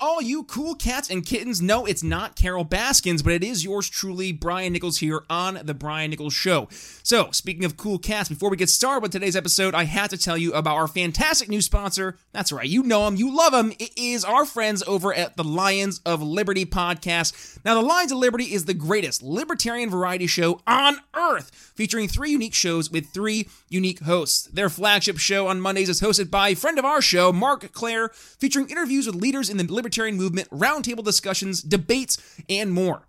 [0.00, 1.60] all you cool cats and kittens.
[1.60, 5.74] No, it's not Carol Baskins, but it is yours truly, Brian Nichols, here on The
[5.74, 6.68] Brian Nichols Show.
[7.02, 10.18] So, speaking of cool cats, before we get started with today's episode, I had to
[10.18, 12.16] tell you about our fantastic new sponsor.
[12.32, 13.72] That's right, you know them, you love them.
[13.78, 17.58] It is our friends over at the Lions of Liberty podcast.
[17.64, 22.30] Now, the Lions of Liberty is the greatest libertarian variety show on earth, featuring three
[22.30, 24.44] unique shows with three unique hosts.
[24.46, 28.70] Their flagship show on Mondays is hosted by friend of our show, Marc Clair, featuring
[28.70, 33.06] interviews with leaders in the libertarian movement, roundtable discussions, debates, and more.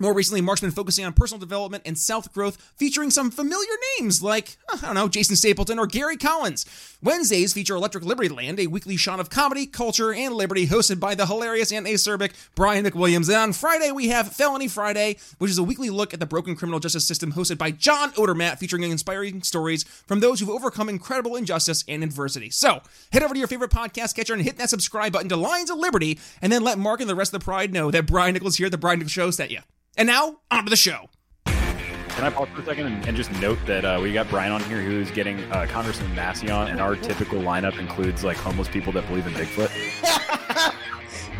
[0.00, 4.22] More recently, Marc's been focusing on personal development and self growth, featuring some familiar names
[4.22, 6.66] like, uh, I don't know, Jason Stapleton or Gary Collins.
[7.02, 11.14] Wednesdays feature Electric Liberty Land, a weekly shot of comedy, culture, and liberty, hosted by
[11.14, 13.28] the hilarious and acerbic Brian McWilliams.
[13.28, 16.56] And on Friday, we have Felony Friday, which is a weekly look at the broken
[16.56, 21.36] criminal justice system, hosted by John Odermatt, featuring inspiring stories from those who've overcome incredible
[21.36, 22.50] injustice and adversity.
[22.50, 25.70] So, head over to your favorite podcast catcher and hit that subscribe button to Lions
[25.70, 28.34] of Liberty, and then let Mark and the rest of the Pride know that Brian
[28.34, 29.60] Nichols here at the Brian Nichols Show sent you.
[29.98, 31.10] And now, on to the show.
[31.44, 34.52] Can I pause for a second and, and just note that uh, we got Brian
[34.52, 38.68] on here who's getting uh, Congressman Massey on, and our typical lineup includes like homeless
[38.68, 39.72] people that believe in Bigfoot.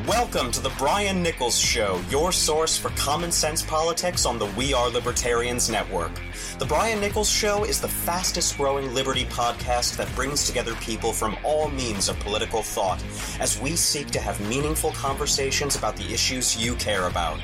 [0.09, 4.75] Welcome to the Brian Nichols Show, your source for common sense politics on the We
[4.75, 6.11] Are Libertarians Network.
[6.59, 11.37] The Brian Nichols Show is the fastest growing liberty podcast that brings together people from
[11.45, 13.01] all means of political thought
[13.39, 17.39] as we seek to have meaningful conversations about the issues you care about.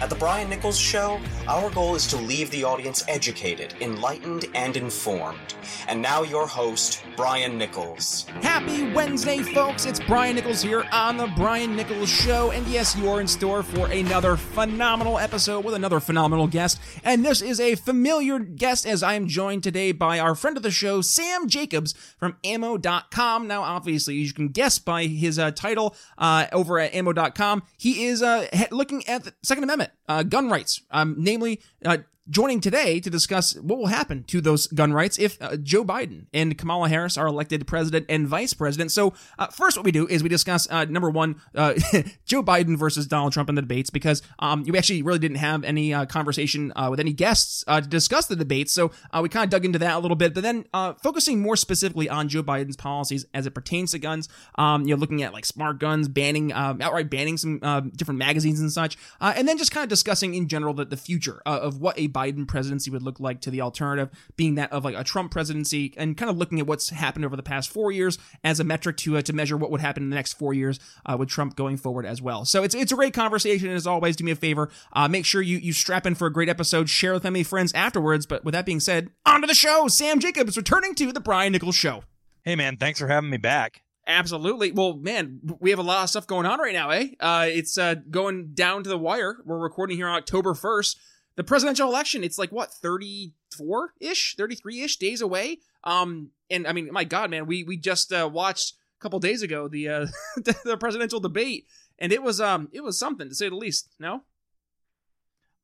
[0.00, 4.76] At The Brian Nichols Show, our goal is to leave the audience educated, enlightened, and
[4.76, 5.54] informed.
[5.88, 8.26] And now, your host, Brian Nichols.
[8.42, 9.86] Happy Wednesday, folks.
[9.86, 12.50] It's Brian Nichols here on The Brian Nichols Show.
[12.50, 16.80] And yes, you are in store for another phenomenal episode with another phenomenal guest.
[17.04, 20.62] And this is a familiar guest as I am joined today by our friend of
[20.62, 23.46] the show, Sam Jacobs from ammo.com.
[23.46, 28.06] Now, obviously, as you can guess by his uh, title uh, over at ammo.com, he
[28.06, 29.69] is uh, looking at the Second Amendment,
[30.08, 31.98] uh, gun rights, um, namely uh,
[32.30, 36.26] joining today to discuss what will happen to those gun rights if uh, Joe Biden
[36.32, 38.92] and Kamala Harris are elected president and vice president.
[38.92, 41.74] So, uh, first, what we do is we discuss uh, number one, uh,
[42.24, 45.64] Joe Biden versus Donald Trump in the debates because um, you actually really didn't have
[45.64, 48.72] any uh, conversation with any guests to discuss the debates.
[48.72, 50.64] So, we kind of dug into that a little bit, but then
[51.02, 55.00] focusing more specifically on Joe Biden's policies as it pertains to guns, um, you know,
[55.00, 57.58] looking at like smart guns, banning, um, outright banning some
[57.96, 61.42] different magazines and such, and then just kind of discussing in general the, the future
[61.44, 64.96] of what a Biden presidency would look like to the alternative being that of like
[64.96, 68.18] a Trump presidency and kind of looking at what's happened over the past four years
[68.44, 70.78] as a metric to uh, to measure what would happen in the next four years
[71.06, 72.44] uh, with Trump going forward as well.
[72.44, 73.68] So it's it's a great conversation.
[73.68, 76.26] And as always, do me a favor, uh, make sure you you strap in for
[76.26, 78.26] a great episode, share with family friends afterwards.
[78.26, 79.88] But with that being said, on to the show.
[79.88, 82.04] Sam Jacobs returning to the Brian Nichols Show.
[82.44, 83.82] Hey man, thanks for having me back.
[84.06, 84.72] Absolutely.
[84.72, 87.08] Well, man, we have a lot of stuff going on right now, eh?
[87.20, 89.36] Uh, it's uh, going down to the wire.
[89.44, 90.96] We're recording here on October 1st
[91.36, 95.58] the presidential election it's like what 34 ish 33 ish days away?
[95.84, 99.42] Um and i mean my god man we we just uh, watched a couple days
[99.42, 101.66] ago the uh the presidential debate
[101.98, 104.22] and it was um it was something to say the least no?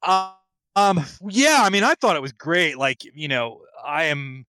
[0.02, 0.32] Uh,
[0.76, 4.46] um yeah i mean i thought it was great like you know i am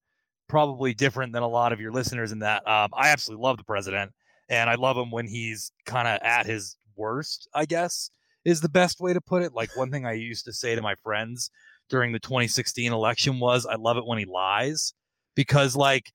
[0.48, 3.64] probably different than a lot of your listeners in that um i absolutely love the
[3.64, 4.12] president
[4.50, 8.12] and i love him when he's kind of at his worst i guess
[8.48, 9.54] is the best way to put it.
[9.54, 11.52] Like one thing I used to say to my friends
[11.90, 14.94] during the 2016 election was, I love it when he lies
[15.36, 16.14] because like,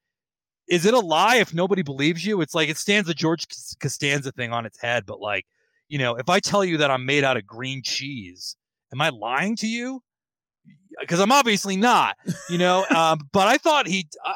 [0.67, 2.41] is it a lie if nobody believes you?
[2.41, 3.47] It's like it stands the George
[3.81, 5.05] Costanza thing on its head.
[5.05, 5.45] But like,
[5.89, 8.57] you know, if I tell you that I'm made out of green cheese,
[8.95, 10.01] am I lying to you?
[11.01, 12.17] Because I'm obviously not,
[12.49, 12.87] you know.
[12.97, 14.35] um, but I thought he, I,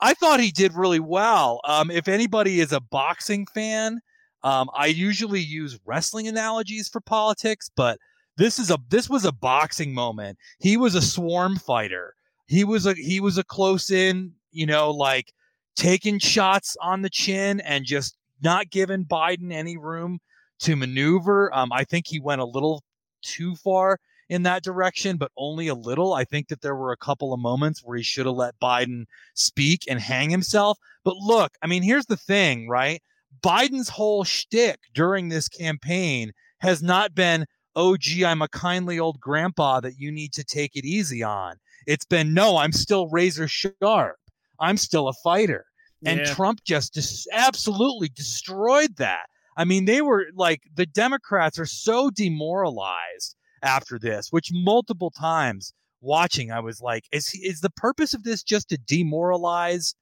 [0.00, 1.62] I thought he did really well.
[1.64, 4.00] Um, if anybody is a boxing fan,
[4.42, 7.98] um, I usually use wrestling analogies for politics, but
[8.36, 10.38] this is a this was a boxing moment.
[10.60, 12.14] He was a swarm fighter.
[12.46, 15.32] He was a he was a close in, you know, like
[15.76, 20.20] taking shots on the chin and just not giving Biden any room
[20.60, 21.54] to maneuver.
[21.54, 22.82] Um, I think he went a little
[23.22, 23.98] too far
[24.28, 26.12] in that direction, but only a little.
[26.12, 29.06] I think that there were a couple of moments where he should have let Biden
[29.34, 30.78] speak and hang himself.
[31.04, 33.02] But look, I mean, here's the thing, right?
[33.42, 37.46] Biden's whole shtick during this campaign has not been,
[37.76, 41.56] oh, gee, I'm a kindly old grandpa that you need to take it easy on.
[41.86, 44.16] It's been, no, I'm still razor sharp.
[44.60, 45.64] I'm still a fighter.
[46.04, 46.34] And yeah.
[46.34, 49.26] Trump just dis- absolutely destroyed that.
[49.56, 55.72] I mean, they were like, the Democrats are so demoralized after this, which multiple times
[56.00, 59.94] watching, I was like, is, is the purpose of this just to demoralize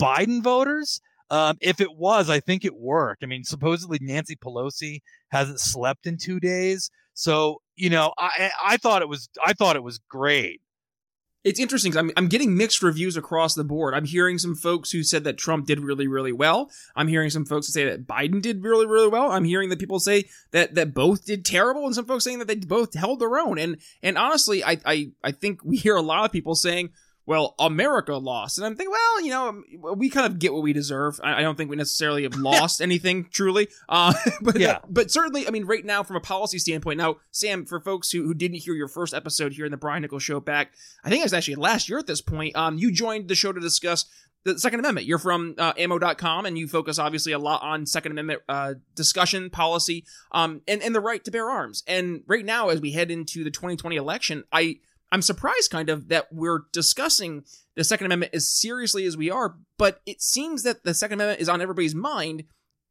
[0.00, 1.00] Biden voters?
[1.32, 3.24] Um, if it was, I think it worked.
[3.24, 5.00] I mean, supposedly Nancy Pelosi
[5.30, 9.76] hasn't slept in two days, so you know, I I thought it was I thought
[9.76, 10.60] it was great.
[11.42, 13.94] It's interesting I'm, I'm getting mixed reviews across the board.
[13.94, 16.70] I'm hearing some folks who said that Trump did really, really well.
[16.94, 19.32] I'm hearing some folks say that Biden did really, really well.
[19.32, 22.46] I'm hearing that people say that, that both did terrible and some folks saying that
[22.46, 23.58] they both held their own.
[23.58, 26.90] And, and honestly, I, I, I think we hear a lot of people saying,
[27.24, 28.58] well, America lost.
[28.58, 29.64] And I'm thinking, well, you know, um,
[29.96, 31.20] we kind of get what we deserve.
[31.22, 33.68] I, don't think we necessarily have lost anything truly.
[33.88, 37.64] Uh, but yeah, but certainly, I mean, right now, from a policy standpoint, now, Sam,
[37.64, 40.40] for folks who, who didn't hear your first episode here in the Brian Nichols show
[40.40, 40.72] back,
[41.04, 43.52] I think it was actually last year at this point, um, you joined the show
[43.52, 44.06] to discuss
[44.44, 45.06] the Second Amendment.
[45.06, 49.50] You're from uh, ammo.com and you focus obviously a lot on Second Amendment uh, discussion,
[49.50, 51.84] policy, um, and, and the right to bear arms.
[51.86, 54.80] And right now, as we head into the 2020 election, I
[55.12, 57.44] I'm surprised kind of that we're discussing
[57.76, 61.40] the Second Amendment as seriously as we are, but it seems that the Second Amendment
[61.40, 62.44] is on everybody's mind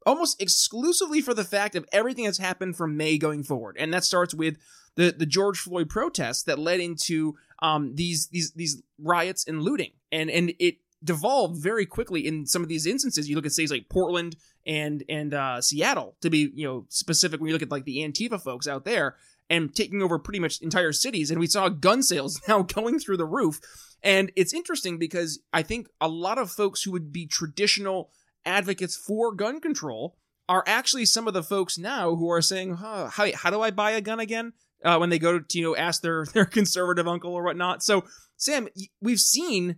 [0.06, 3.76] almost exclusively for the fact of everything that's happened from May going forward.
[3.80, 4.58] And that starts with
[4.96, 9.92] the, the George Floyd protests that led into um, these these these riots and looting.
[10.12, 13.30] And and it devolved very quickly in some of these instances.
[13.30, 14.36] You look at cities like Portland
[14.66, 18.00] and and uh, Seattle to be you know specific when you look at like the
[18.00, 19.16] Antifa folks out there
[19.52, 21.30] and taking over pretty much entire cities.
[21.30, 23.60] And we saw gun sales now going through the roof.
[24.02, 28.12] And it's interesting because I think a lot of folks who would be traditional
[28.46, 30.16] advocates for gun control
[30.48, 33.72] are actually some of the folks now who are saying, huh, how, how do I
[33.72, 34.54] buy a gun again?
[34.84, 37.84] Uh, when they go to, you know, ask their, their conservative uncle or whatnot.
[37.84, 38.06] So,
[38.38, 38.70] Sam,
[39.02, 39.76] we've seen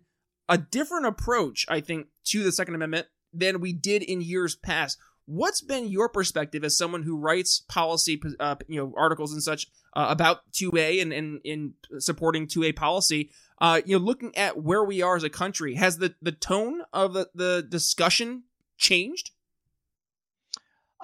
[0.47, 4.99] a different approach, I think, to the Second Amendment than we did in years past.
[5.25, 9.67] What's been your perspective as someone who writes policy, uh, you know, articles and such
[9.95, 13.31] uh, about 2A and, in supporting 2A policy?
[13.59, 16.81] Uh, you know, looking at where we are as a country, has the, the tone
[16.91, 18.43] of the, the discussion
[18.77, 19.31] changed?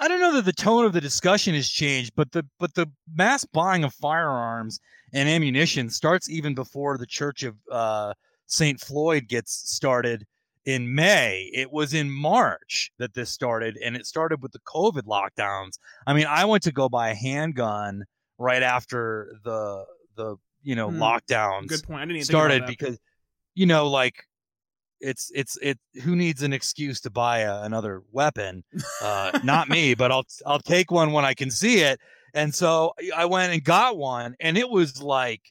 [0.01, 2.89] I don't know that the tone of the discussion has changed, but the but the
[3.13, 4.79] mass buying of firearms
[5.13, 8.13] and ammunition starts even before the Church of uh,
[8.45, 10.25] Saint Floyd gets started
[10.65, 11.49] in May.
[11.53, 15.79] It was in March that this started, and it started with the COVID lockdowns.
[16.05, 18.05] I mean, I went to go buy a handgun
[18.37, 19.85] right after the
[20.15, 21.01] the you know hmm.
[21.01, 21.67] lockdowns.
[21.67, 22.01] Good point.
[22.01, 22.97] I didn't started because
[23.55, 24.25] you know like
[24.99, 28.63] it's it's it who needs an excuse to buy a, another weapon
[29.01, 31.99] uh not me but i'll i'll take one when i can see it
[32.33, 35.41] and so i went and got one and it was like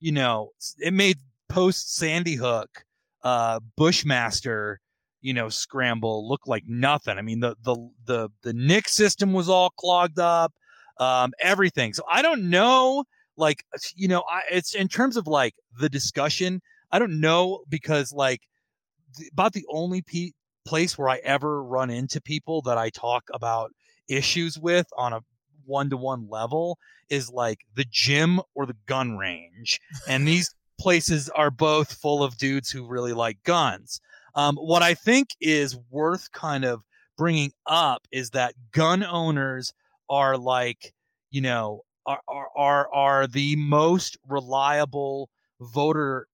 [0.00, 2.84] you know it made post sandy hook
[3.26, 4.78] uh, Bushmaster,
[5.20, 7.18] you know, scramble looked like nothing.
[7.18, 7.74] I mean, the the
[8.04, 10.52] the the NICS system was all clogged up,
[11.00, 11.92] um, everything.
[11.92, 13.02] So I don't know,
[13.36, 13.64] like,
[13.96, 16.60] you know, I, it's in terms of like the discussion.
[16.92, 18.42] I don't know because like
[19.32, 20.30] about the only pe-
[20.64, 23.72] place where I ever run into people that I talk about
[24.08, 25.20] issues with on a
[25.64, 26.78] one to one level
[27.10, 29.80] is like the gym or the gun range.
[30.06, 34.00] And these places are both full of dudes who really like guns.
[34.34, 36.82] Um, what I think is worth kind of
[37.16, 39.72] bringing up is that gun owners
[40.10, 40.92] are like,
[41.30, 42.20] you know, are
[42.54, 45.28] are are, the most reliable
[45.60, 46.28] voter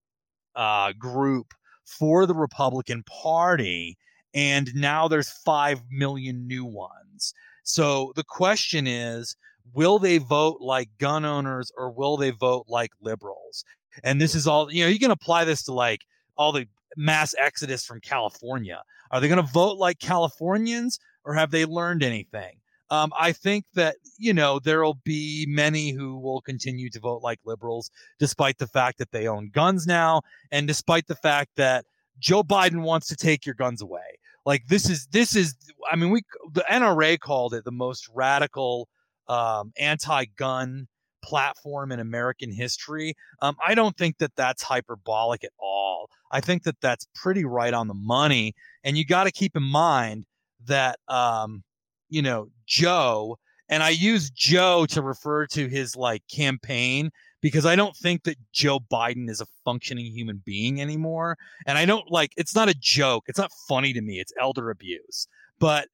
[0.55, 1.53] uh, group
[1.85, 3.97] for the Republican Party,
[4.33, 7.33] and now there's five million new ones.
[7.63, 9.35] So the question is,
[9.73, 13.63] will they vote like gun owners or will they vote like liberals?
[14.03, 16.01] And this is all, you know, you can apply this to like
[16.37, 18.81] all the mass exodus from California.
[19.11, 22.57] Are they going to vote like Californians or have they learned anything?
[22.89, 27.23] Um, I think that, you know, there will be many who will continue to vote
[27.23, 30.21] like liberals, despite the fact that they own guns now,
[30.51, 31.85] and despite the fact that
[32.19, 34.19] Joe Biden wants to take your guns away.
[34.45, 35.55] Like this is this is
[35.89, 36.21] I mean we
[36.51, 38.89] the NRA called it the most radical
[39.27, 40.87] um, anti-gun
[41.23, 43.15] platform in American history.
[43.41, 46.09] Um, I don't think that that's hyperbolic at all.
[46.31, 48.53] I think that that's pretty right on the money.
[48.83, 50.25] And you got to keep in mind
[50.65, 51.63] that, um,
[52.09, 53.37] you know, Joe,
[53.69, 57.09] and I use Joe to refer to his like campaign
[57.41, 61.37] because I don't think that Joe Biden is a functioning human being anymore.
[61.65, 63.23] And I don't like it's not a joke.
[63.27, 64.19] It's not funny to me.
[64.19, 65.27] It's elder abuse.
[65.59, 65.87] But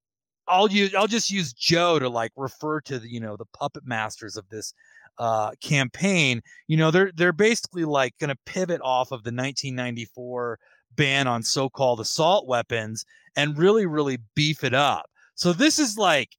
[0.50, 3.86] I'll use I'll just use Joe to like refer to the you know the puppet
[3.86, 4.74] masters of this
[5.20, 10.58] uh, campaign, you know, they're they're basically like going to pivot off of the 1994
[10.96, 15.10] ban on so-called assault weapons and really really beef it up.
[15.36, 16.30] So this is like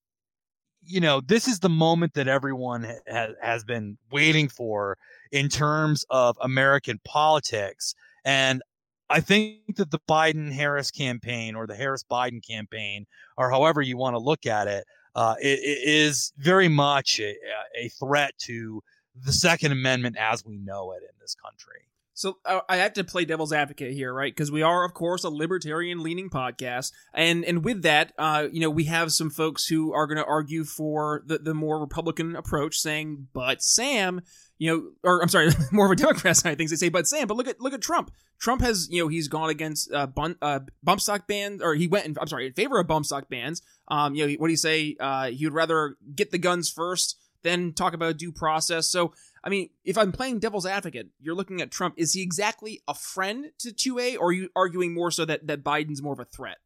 [0.82, 4.96] you know, this is the moment that everyone ha- has been waiting for
[5.30, 8.62] in terms of American politics and
[9.10, 13.96] I think that the Biden Harris campaign or the Harris Biden campaign, or however you
[13.96, 14.84] want to look at it,
[15.16, 17.34] uh, it, it is very much a,
[17.76, 18.82] a threat to
[19.22, 21.88] the Second Amendment as we know it in this country.
[22.14, 24.32] So uh, I have to play devil's advocate here, right?
[24.32, 28.68] Because we are, of course, a libertarian-leaning podcast, and and with that, uh, you know,
[28.68, 32.78] we have some folks who are going to argue for the the more Republican approach,
[32.78, 34.20] saying, "But Sam,
[34.60, 36.70] you know, or I'm sorry, more of a Democrat side of things.
[36.70, 38.12] They say, "But Sam, but look at look at Trump.
[38.38, 41.88] Trump has, you know, he's gone against uh, bun, uh bump stock bans, or he
[41.88, 43.62] went, in, I'm sorry, in favor of bump stock bans.
[43.88, 44.96] Um, you know, what do you say?
[45.00, 48.86] Uh, he would rather get the guns first, Then talk about due process.
[48.86, 51.94] So I mean, if I'm playing devil's advocate, you're looking at Trump.
[51.96, 55.64] Is he exactly a friend to 2A, or are you arguing more so that, that
[55.64, 56.58] Biden's more of a threat?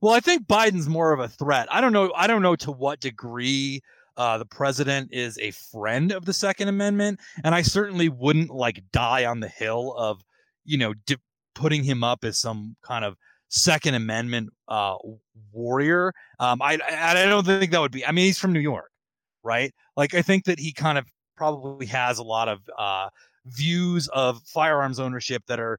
[0.00, 1.68] Well, I think Biden's more of a threat.
[1.70, 2.10] I don't know.
[2.16, 3.82] I don't know to what degree
[4.16, 8.82] uh, the president is a friend of the Second Amendment, and I certainly wouldn't like
[8.92, 10.22] die on the hill of,
[10.64, 11.16] you know, di-
[11.54, 13.16] putting him up as some kind of
[13.48, 14.96] Second Amendment uh,
[15.52, 16.12] warrior.
[16.38, 18.06] Um, I, I don't think that would be.
[18.06, 18.90] I mean, he's from New York,
[19.42, 19.74] right?
[19.96, 23.08] Like, I think that he kind of probably has a lot of uh,
[23.46, 25.78] views of firearms ownership that are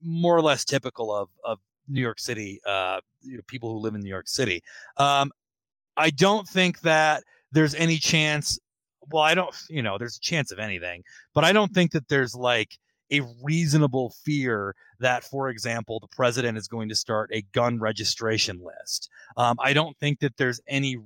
[0.00, 1.58] more or less typical of of
[1.88, 4.62] New York City, uh, you know, people who live in New York City.
[4.96, 5.30] Um,
[5.96, 8.58] I don't think that there's any chance.
[9.10, 11.02] Well, I don't, you know, there's a chance of anything,
[11.34, 12.78] but I don't think that there's like
[13.12, 18.60] a reasonable fear that, for example, the president is going to start a gun registration
[18.62, 19.10] list.
[19.36, 20.96] Um, I don't think that there's any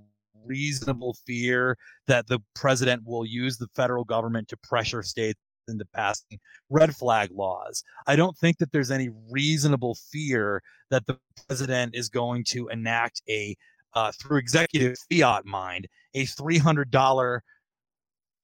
[0.45, 1.77] reasonable fear
[2.07, 6.39] that the president will use the federal government to pressure states into passing
[6.71, 7.83] red flag laws.
[8.07, 13.23] I don't think that there's any reasonable fear that the president is going to enact
[13.29, 13.57] a
[13.95, 17.41] uh, through executive fiat mind a $300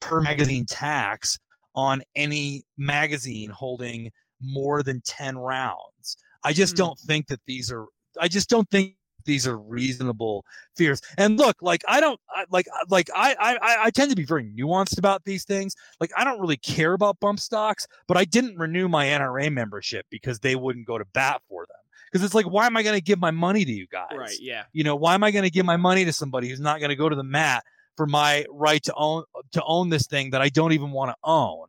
[0.01, 1.39] per magazine tax
[1.75, 4.11] on any magazine holding
[4.41, 6.17] more than 10 rounds.
[6.45, 6.85] I just mm-hmm.
[6.85, 7.87] don't think that these are
[8.21, 10.45] I just don't think these are reasonable
[10.77, 11.01] fears.
[11.17, 14.45] And look, like I don't I, like like I, I I tend to be very
[14.45, 15.75] nuanced about these things.
[16.01, 20.07] Like I don't really care about bump stocks, but I didn't renew my NRA membership
[20.11, 21.82] because they wouldn't go to bat for them.
[22.13, 24.13] Because it's like, why am I going to give my money to you guys?
[24.15, 24.37] Right.
[24.39, 24.65] Yeah.
[24.75, 26.91] You know, why am I going to give my money to somebody who's not going
[26.91, 27.65] to go to the mat
[27.97, 31.17] for my right to own to own this thing that I don't even want to
[31.25, 31.69] own?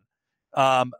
[0.54, 0.92] Um,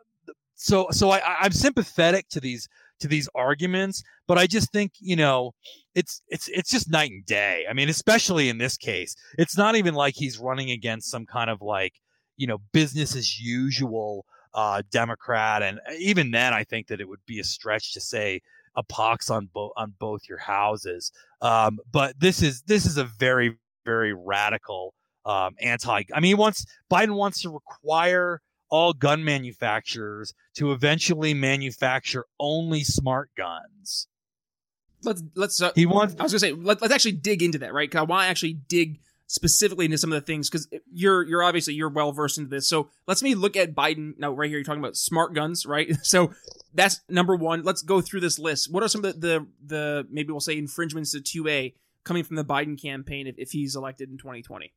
[0.56, 2.70] so so I, I'm sympathetic to these
[3.02, 5.54] to these arguments, but I just think you know
[5.94, 7.66] it's it's it's just night and day.
[7.70, 11.50] I mean, especially in this case, it's not even like he's running against some kind
[11.50, 11.94] of like
[12.38, 17.26] you know business as usual uh, Democrat, and even then, I think that it would
[17.26, 18.42] be a stretch to say
[18.76, 21.12] a pox on both on both your houses.
[21.42, 24.94] Um, but this is this is a very very radical
[25.26, 26.04] um, anti.
[26.14, 32.84] I mean, he wants Biden wants to require all gun manufacturers to eventually manufacture only
[32.84, 34.08] smart guns.
[35.04, 35.62] Let's let's.
[35.62, 36.16] Uh, he wants.
[36.20, 37.94] I was gonna say let, us actually dig into that, right?
[37.96, 39.00] I want to actually dig
[39.34, 42.68] specifically into some of the things because you're you're obviously you're well versed into this.
[42.68, 44.32] So let's me look at Biden now.
[44.32, 45.92] Right here, you're talking about smart guns, right?
[46.04, 46.34] So
[46.76, 47.64] that's number one.
[47.64, 48.72] Let's go through this list.
[48.72, 51.74] What are some of the the, the maybe we'll say infringements to two A
[52.04, 54.72] coming from the Biden campaign if, if he's elected in 2020?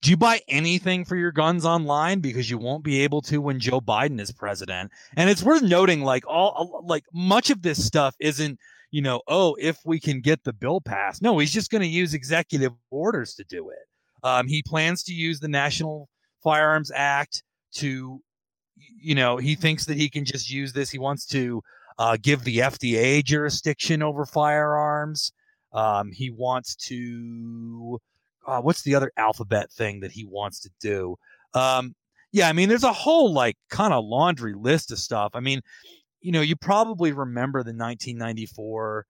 [0.00, 3.58] do you buy anything for your guns online because you won't be able to when
[3.58, 4.92] Joe Biden is president?
[5.16, 9.56] And it's worth noting like all like much of this stuff isn't, you know, oh,
[9.60, 11.22] if we can get the bill passed.
[11.22, 13.86] No, he's just going to use executive orders to do it.
[14.22, 16.08] Um, he plans to use the National
[16.42, 17.42] Firearms Act
[17.74, 18.20] to
[19.00, 20.90] you know, he thinks that he can just use this.
[20.90, 21.62] He wants to
[21.98, 25.32] uh, give the FDA jurisdiction over firearms.
[25.72, 28.00] Um, he wants to
[28.46, 31.16] uh, what's the other alphabet thing that he wants to do?
[31.54, 31.94] Um,
[32.32, 35.32] yeah, I mean, there's a whole like kind of laundry list of stuff.
[35.34, 35.60] I mean,
[36.20, 39.06] you know, you probably remember the 1994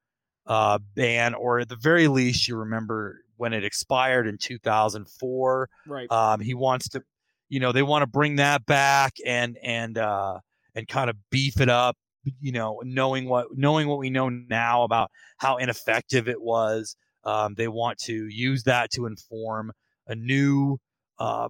[0.46, 5.68] uh, ban, or at the very least, you remember when it expired in 2004.
[5.86, 6.10] Right.
[6.10, 7.02] Um, he wants to,
[7.48, 10.38] you know, they want to bring that back and and uh,
[10.74, 11.96] and kind of beef it up.
[12.40, 16.96] You know, knowing what knowing what we know now about how ineffective it was.
[17.24, 19.72] Um, they want to use that to inform
[20.06, 20.78] a new
[21.18, 21.48] uh,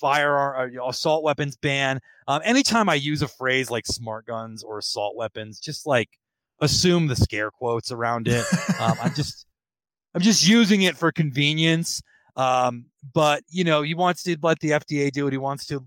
[0.00, 2.00] firearm uh, assault weapons ban.
[2.28, 6.08] Um, anytime I use a phrase like smart guns or assault weapons, just like
[6.60, 8.44] assume the scare quotes around it.
[8.80, 9.46] Um, I'm just
[10.14, 12.02] I'm just using it for convenience.
[12.36, 15.32] Um, but you know, he wants to let the FDA do it.
[15.32, 15.84] He wants to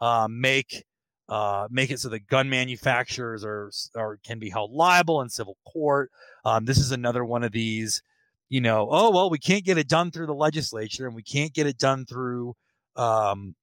[0.00, 0.84] uh, make
[1.28, 5.56] uh, make it so that gun manufacturers are, are can be held liable in civil
[5.70, 6.10] court.
[6.44, 8.02] Um, this is another one of these
[8.48, 11.52] you know, oh well, we can't get it done through the legislature and we can't
[11.52, 12.54] get it done through
[12.98, 13.54] um,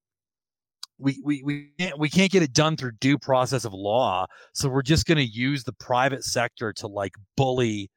[0.98, 4.25] we we we can't we can't get it done through due process of law.
[4.54, 7.89] So we're just going to use the private sector to like bully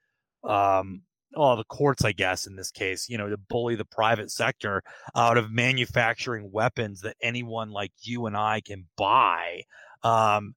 [0.45, 1.02] um
[1.35, 4.83] oh the courts i guess in this case you know to bully the private sector
[5.16, 9.62] out of manufacturing weapons that anyone like you and i can buy
[10.04, 10.54] um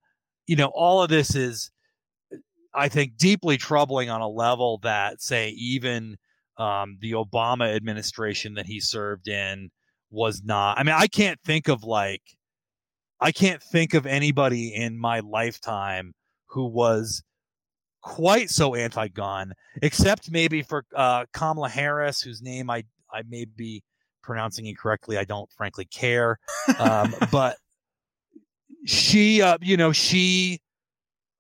[0.48, 1.72] you know all of this is
[2.74, 6.16] i think deeply troubling on a level that say even
[6.58, 9.70] um the obama administration that he served in
[10.12, 12.22] was not i mean i can't think of like
[13.20, 16.14] i can't think of anybody in my lifetime
[16.48, 17.24] who was
[18.02, 23.84] quite so anti-gun, except maybe for uh, Kamala Harris, whose name I I may be
[24.24, 25.18] pronouncing incorrectly.
[25.18, 26.40] I don't frankly care,
[26.80, 27.58] um, but
[28.86, 30.60] she, uh, you know, she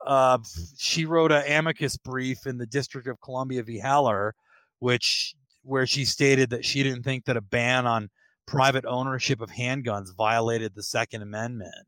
[0.05, 0.37] uh,
[0.77, 3.79] she wrote an amicus brief in the District of Columbia v.
[3.79, 4.33] Heller,
[4.79, 8.09] which where she stated that she didn't think that a ban on
[8.51, 11.87] private ownership of handguns violated the Second Amendment.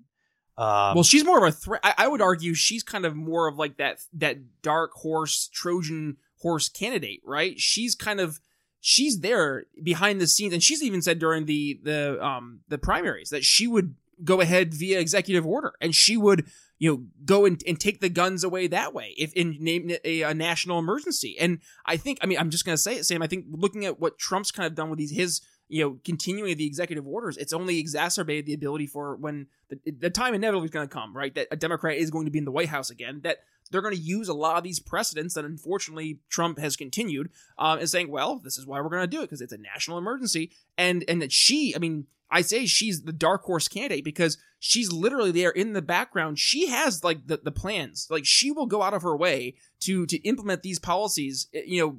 [0.57, 1.81] Um, well, she's more of a threat.
[1.83, 6.17] I, I, would argue she's kind of more of like that that dark horse Trojan
[6.41, 7.59] horse candidate, right?
[7.59, 8.39] She's kind of
[8.79, 13.29] she's there behind the scenes, and she's even said during the the um the primaries
[13.29, 16.45] that she would go ahead via executive order, and she would
[16.77, 20.21] you know go and, and take the guns away that way if in name a,
[20.21, 21.35] a national emergency.
[21.39, 23.23] And I think, I mean, I'm just gonna say it, Sam.
[23.23, 26.55] I think looking at what Trump's kind of done with these his you know, continuing
[26.57, 30.71] the executive orders, it's only exacerbated the ability for when the, the time inevitably is
[30.71, 31.33] going to come, right?
[31.35, 33.39] That a Democrat is going to be in the White House again, that
[33.71, 37.79] they're going to use a lot of these precedents that unfortunately Trump has continued, um,
[37.79, 39.97] and saying, well, this is why we're going to do it because it's a national
[39.97, 40.51] emergency.
[40.77, 44.91] And, and that she, I mean, I say she's the dark horse candidate because she's
[44.91, 46.39] literally there in the background.
[46.39, 48.07] She has like the, the plans.
[48.09, 51.79] Like she will go out of her way to to implement these policies, eh, you
[51.79, 51.97] know,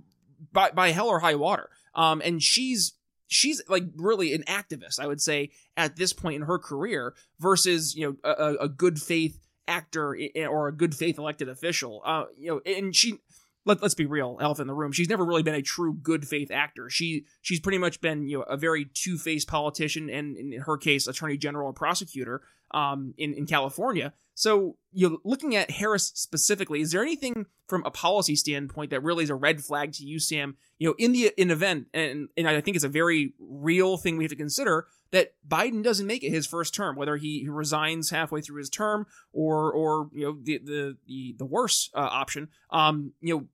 [0.52, 1.70] by, by hell or high water.
[1.94, 2.94] Um, and she's
[3.26, 7.94] she's like really an activist, I would say, at this point in her career versus
[7.94, 10.16] you know a, a good faith actor
[10.48, 12.02] or a good faith elected official.
[12.04, 13.18] Uh, you know, and she
[13.64, 14.92] let, us be real, elephant in the room.
[14.92, 16.90] She's never really been a true good faith actor.
[16.90, 20.76] She she's pretty much been you know a very two faced politician, and in her
[20.76, 22.42] case, attorney general or prosecutor
[22.74, 24.12] um, in in California.
[24.34, 29.02] So you know, looking at Harris specifically, is there anything from a policy standpoint that
[29.02, 30.56] really is a red flag to you, Sam?
[30.78, 34.16] You know, in the in event, and and I think it's a very real thing
[34.16, 38.10] we have to consider that Biden doesn't make it his first term, whether he, resigns
[38.10, 42.48] halfway through his term or or you know the the the, the worse uh, option.
[42.70, 43.46] Um, you know,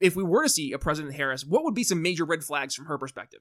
[0.00, 2.74] if we were to see a President Harris, what would be some major red flags
[2.74, 3.40] from her perspective?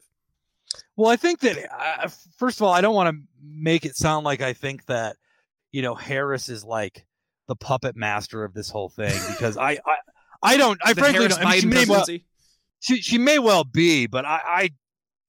[0.95, 4.25] Well, I think that uh, first of all, I don't want to make it sound
[4.25, 5.15] like I think that
[5.71, 7.05] you know Harris is like
[7.47, 9.97] the puppet master of this whole thing because I I,
[10.41, 11.45] I don't I the frankly don't.
[11.45, 12.05] I mean, she, may well,
[12.79, 14.69] she she may well be, but I, I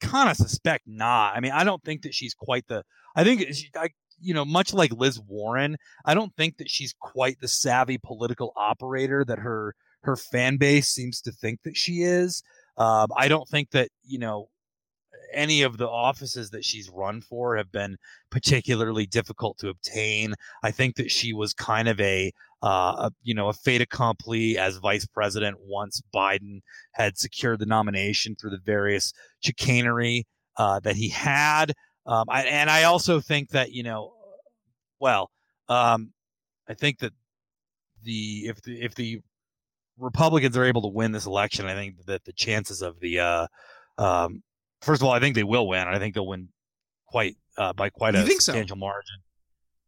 [0.00, 1.36] kind of suspect not.
[1.36, 2.84] I mean, I don't think that she's quite the.
[3.14, 6.94] I think she, I you know much like Liz Warren, I don't think that she's
[6.98, 12.02] quite the savvy political operator that her her fan base seems to think that she
[12.02, 12.42] is.
[12.76, 14.48] Um, I don't think that you know
[15.32, 17.96] any of the offices that she's run for have been
[18.30, 20.34] particularly difficult to obtain.
[20.62, 24.58] I think that she was kind of a, uh, a you know a fait accompli
[24.58, 26.60] as vice president once Biden
[26.92, 31.72] had secured the nomination through the various chicanery uh, that he had.
[32.06, 34.12] Um, I, and I also think that you know,
[35.00, 35.30] well,
[35.68, 36.12] um,
[36.68, 37.12] I think that
[38.02, 39.20] the if the if the
[39.98, 43.46] Republicans are able to win this election, I think that the chances of the uh,
[43.98, 44.42] um,
[44.82, 45.86] first of all, I think they will win.
[45.88, 46.48] I think they'll win
[47.06, 48.80] quite uh, by quite you a substantial so?
[48.80, 49.16] margin.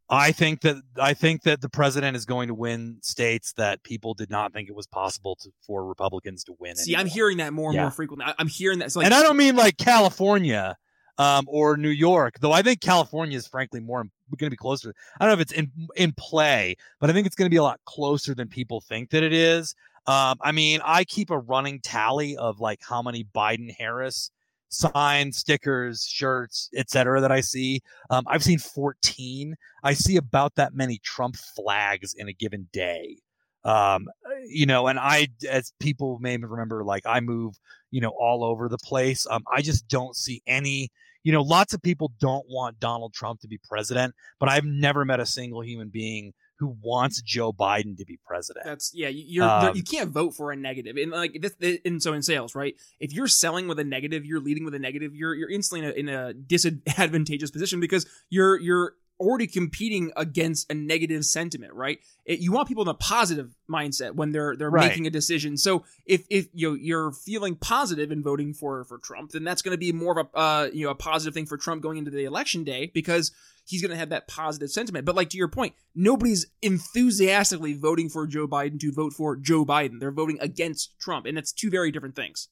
[0.07, 4.13] I think that I think that the president is going to win states that people
[4.13, 6.75] did not think it was possible to, for Republicans to win.
[6.75, 7.01] See, anymore.
[7.01, 7.81] I'm hearing that more and yeah.
[7.81, 8.25] more frequently.
[8.27, 10.77] I, am hearing that, like, and I don't mean like California
[11.17, 12.51] um, or New York, though.
[12.51, 14.03] I think California is frankly more
[14.37, 14.93] going to be closer.
[15.19, 17.57] I don't know if it's in in play, but I think it's going to be
[17.57, 19.73] a lot closer than people think that it is.
[20.05, 24.29] Um, I mean, I keep a running tally of like how many Biden Harris
[24.69, 27.21] signs, stickers, shirts, etc.
[27.21, 27.81] that I see.
[28.09, 29.55] Um, I've seen 14.
[29.83, 33.17] I see about that many Trump flags in a given day.
[33.63, 34.07] Um,
[34.47, 37.55] you know, and I, as people may remember, like I move,
[37.89, 39.25] you know, all over the place.
[39.29, 40.91] Um, I just don't see any.
[41.23, 45.05] You know, lots of people don't want Donald Trump to be president, but I've never
[45.05, 48.65] met a single human being who wants Joe Biden to be president.
[48.65, 49.09] That's yeah.
[49.09, 52.55] You're um, you can't vote for a negative, and like this, and so in sales,
[52.55, 52.75] right?
[52.99, 55.15] If you're selling with a negative, you're leading with a negative.
[55.15, 60.69] You're you're instantly in a, in a disadvantageous position because you're you're already competing against
[60.69, 61.99] a negative sentiment, right?
[62.25, 64.89] It, you want people in a positive mindset when they're they're Right.
[64.89, 65.57] making a decision.
[65.57, 69.61] So if if you know, you're feeling positive in voting for for Trump, then that's
[69.61, 71.97] going to be more of a uh, you know a positive thing for Trump going
[71.97, 73.31] into the election day because
[73.67, 75.05] he's going to have that positive sentiment.
[75.05, 79.65] But like to your point, nobody's enthusiastically voting for Joe Biden to vote for Joe
[79.65, 79.99] Biden.
[79.99, 82.47] They're voting against Trump, and it's two very different things.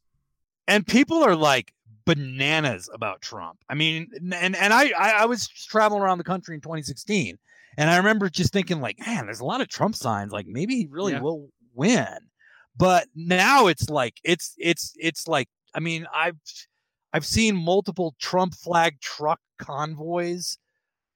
[0.67, 1.73] and people are like
[2.05, 3.59] bananas about Trump.
[3.69, 7.37] I mean, and and I I was traveling around the country in 2016,
[7.77, 10.31] and I remember just thinking like, man, there's a lot of Trump signs.
[10.31, 11.21] Like maybe he really Yeah.
[11.21, 12.17] will win.
[12.75, 16.37] But now it's like it's it's it's like I mean I've
[17.13, 20.57] I've seen multiple Trump flag truck convoys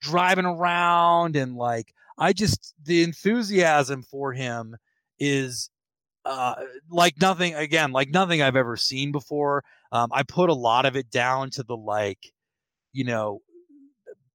[0.01, 4.75] driving around and like I just the enthusiasm for him
[5.19, 5.71] is
[6.25, 6.53] uh
[6.91, 9.63] like nothing again like nothing I've ever seen before.
[9.91, 12.31] Um I put a lot of it down to the like
[12.93, 13.41] you know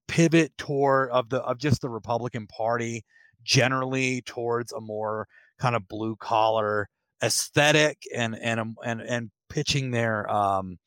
[0.08, 3.04] pivot toward of the of just the Republican Party
[3.44, 5.26] generally towards a more
[5.58, 6.88] kind of blue collar
[7.22, 10.78] aesthetic and and um, and and pitching their um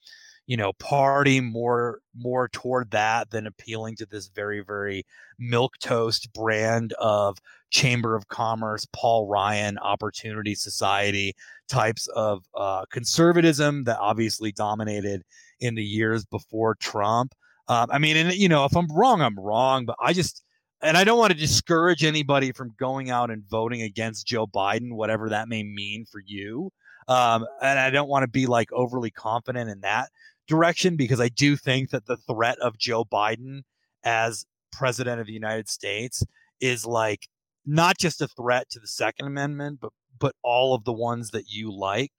[0.48, 5.06] you know party more more toward that than appealing to this very very
[5.40, 7.38] milk toast brand of
[7.72, 11.34] chamber of commerce paul ryan opportunity society
[11.68, 15.24] types of uh, conservatism that obviously dominated
[15.60, 17.34] in the years before trump.
[17.68, 20.44] Um, i mean and you know if i'm wrong i'm wrong but i just
[20.82, 24.94] and i don't want to discourage anybody from going out and voting against joe biden
[24.94, 26.72] whatever that may mean for you.
[27.08, 30.10] Um, and i don't want to be like overly confident in that
[30.48, 33.62] direction because I do think that the threat of Joe Biden
[34.04, 36.24] as president of the United States
[36.60, 37.28] is like
[37.66, 41.50] not just a threat to the Second Amendment, but but all of the ones that
[41.50, 42.14] you like.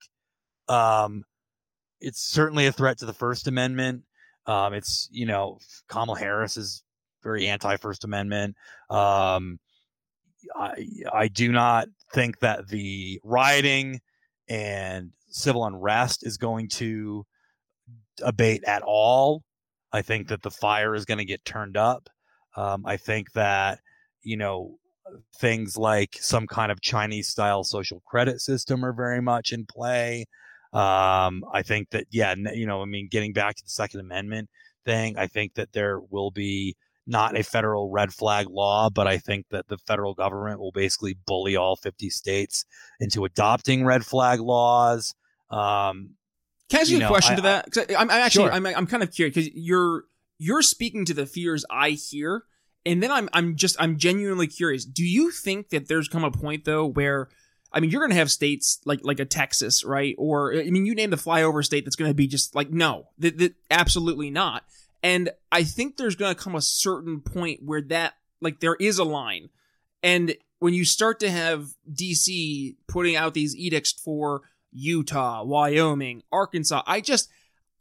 [0.67, 1.23] Um,
[1.99, 4.03] it's certainly a threat to the First Amendment.
[4.45, 6.83] Um, it's you know Kamala Harris is
[7.23, 8.55] very anti First Amendment.
[8.89, 9.59] Um,
[10.55, 14.01] I I do not think that the rioting
[14.47, 17.25] and civil unrest is going to
[18.23, 19.43] abate at all.
[19.93, 22.09] I think that the fire is going to get turned up.
[22.55, 23.79] Um, I think that
[24.23, 24.77] you know
[25.39, 30.25] things like some kind of Chinese style social credit system are very much in play.
[30.73, 34.49] Um, I think that yeah, you know, I mean, getting back to the Second Amendment
[34.85, 36.75] thing, I think that there will be
[37.07, 41.15] not a federal red flag law, but I think that the federal government will basically
[41.25, 42.65] bully all 50 states
[42.99, 45.15] into adopting red flag laws.
[45.49, 46.16] Um,
[46.69, 47.71] Can I ask You you, a question I- to that?
[47.71, 48.51] 'Cause I, I'm, I'm actually Sure.
[48.53, 50.03] I'm I'm kind of curious because you're
[50.39, 52.43] you're speaking to the fears I hear,
[52.85, 54.85] and then I'm I'm just I'm genuinely curious.
[54.85, 57.29] Do you think that there's come a point though where
[57.71, 60.15] I mean you're going to have states like like a Texas, right?
[60.17, 63.07] Or I mean you name the flyover state that's going to be just like no,
[63.19, 64.63] that, that absolutely not.
[65.03, 68.99] And I think there's going to come a certain point where that like there is
[68.99, 69.49] a line,
[70.03, 74.41] and when you start to have DC putting out these edicts for
[74.77, 77.29] Utah, Wyoming, Arkansas, I just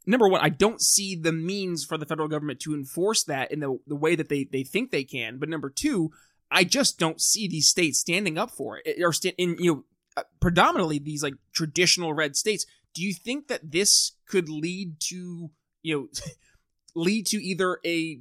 [0.06, 3.60] number one, I don't see the means for the federal government to enforce that in
[3.60, 5.38] the the way that they they think they can.
[5.38, 6.12] But number two,
[6.50, 9.84] I just don't see these states standing up for it or sta- in you know
[10.16, 12.64] uh, predominantly these like traditional red states.
[12.94, 15.50] Do you think that this could lead to
[15.82, 16.08] you know
[16.94, 18.20] lead to either a,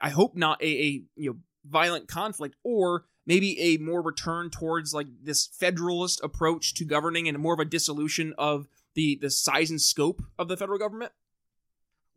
[0.00, 4.94] I hope not a, a you know violent conflict or maybe a more return towards
[4.94, 9.70] like this federalist approach to governing and more of a dissolution of the the size
[9.70, 11.12] and scope of the federal government?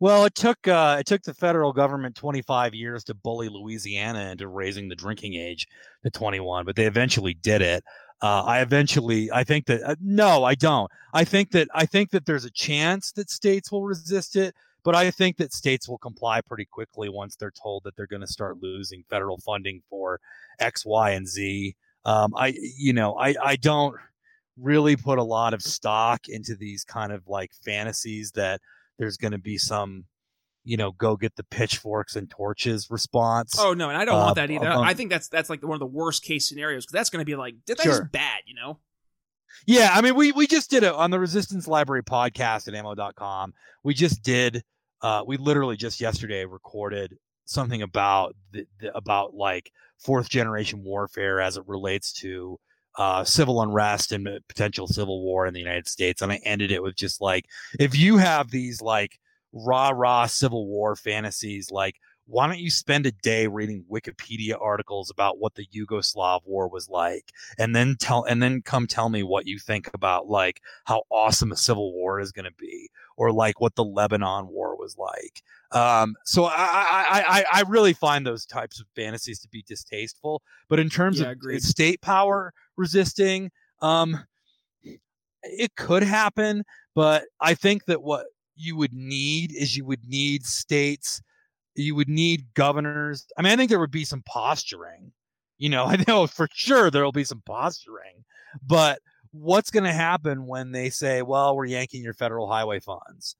[0.00, 4.48] Well, it took uh, it took the federal government 25 years to bully Louisiana into
[4.48, 5.68] raising the drinking age
[6.02, 7.84] to 21, but they eventually did it.
[8.20, 10.90] Uh, I eventually, I think that uh, no, I don't.
[11.12, 14.94] I think that I think that there's a chance that states will resist it, but
[14.94, 18.26] I think that states will comply pretty quickly once they're told that they're going to
[18.28, 20.20] start losing federal funding for
[20.60, 21.74] X, Y, and Z.
[22.04, 23.96] Um, I, you know, I, I don't
[24.56, 28.60] really put a lot of stock into these kind of like fantasies that
[28.98, 30.04] there's going to be some,
[30.64, 33.56] you know, go get the pitchforks and torches response.
[33.58, 34.68] Oh no, and I don't Uh, want that either.
[34.70, 37.20] um, I think that's that's like one of the worst case scenarios because that's going
[37.22, 38.04] to be like that's Sure.
[38.12, 38.78] bad, you know.
[39.66, 43.54] Yeah, I mean, we we just did it on the Resistance Library podcast at ammo.com.
[43.82, 44.62] We just did,
[45.04, 51.42] uh, we literally just yesterday recorded something about the, the about like fourth generation warfare
[51.42, 52.58] as it relates to
[52.96, 56.22] uh, civil unrest and potential civil war in the United States.
[56.22, 57.44] And I ended it with just like,
[57.78, 59.18] if you have these like
[59.52, 65.10] rah rah civil war fantasies, like why don't you spend a day reading Wikipedia articles
[65.10, 69.22] about what the Yugoslav war was like, and then tell and then come tell me
[69.22, 73.32] what you think about like how awesome a civil war is going to be, or
[73.32, 75.42] like what the Lebanon war was like.
[75.72, 80.42] Um, so I, I, I, I really find those types of fantasies to be distasteful.
[80.68, 81.62] But in terms Yeah, of agreed.
[81.62, 83.50] state power resisting,
[83.82, 84.24] um,
[85.42, 86.64] it could happen.
[86.94, 91.20] But I think that what you would need is you would need states,
[91.74, 93.26] you would need governors.
[93.36, 95.12] I mean, I think there would be some posturing.
[95.58, 98.24] You know, I know for sure there will be some posturing,
[98.62, 99.00] but
[99.32, 103.36] what's going to happen when they say, "Well, we're yanking your federal highway funds,"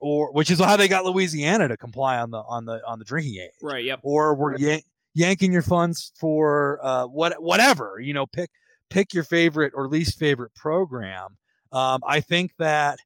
[0.00, 3.04] or which is how they got Louisiana to comply on the on the on the
[3.04, 3.84] drinking age, Right.
[3.84, 4.00] Yep.
[4.02, 4.80] or we're yan-
[5.14, 8.50] yanking your funds for uh, what whatever you know, pick
[8.88, 11.36] pick your favorite or least favorite program.
[11.72, 12.98] Um, I think that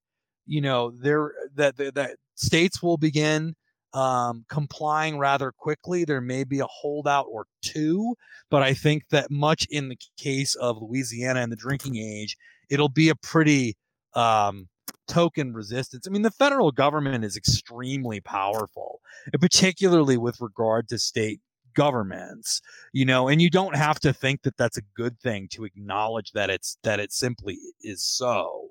[0.47, 3.55] you know there that that, that states will begin
[3.93, 6.05] um, complying rather quickly.
[6.05, 8.15] There may be a holdout or two,
[8.51, 12.37] but I think that much in the case of Louisiana and the drinking age,
[12.71, 13.77] it'll be a pretty
[14.15, 14.69] um,
[15.07, 16.07] token resistance.
[16.07, 19.01] I mean, the federal government is extremely powerful,
[19.41, 21.41] particularly with regard to state
[21.75, 25.65] governments you know and you don't have to think that that's a good thing to
[25.65, 28.69] acknowledge that it's that it simply is so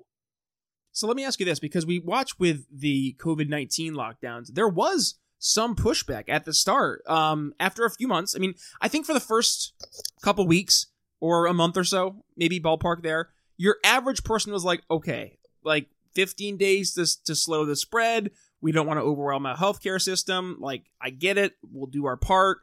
[0.92, 4.68] So let me ask you this because we watched with the COVID 19 lockdowns, there
[4.68, 7.02] was some pushback at the start.
[7.06, 9.74] Um, after a few months, I mean, I think for the first
[10.22, 10.86] couple weeks
[11.20, 15.88] or a month or so, maybe ballpark there, your average person was like, okay, like
[16.14, 18.30] 15 days to, to slow the spread.
[18.60, 20.56] We don't want to overwhelm our healthcare system.
[20.60, 21.52] Like, I get it.
[21.62, 22.58] We'll do our part.